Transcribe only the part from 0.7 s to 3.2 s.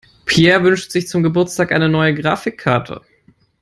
sich zum Geburtstag eine neue Grafikkarte.